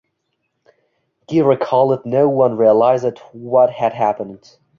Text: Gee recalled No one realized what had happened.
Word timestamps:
Gee 1.29 1.43
recalled 1.43 2.07
No 2.07 2.27
one 2.27 2.57
realized 2.57 3.19
what 3.33 3.69
had 3.69 3.93
happened. 3.93 4.57